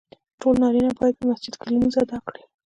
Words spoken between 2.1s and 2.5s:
کړي.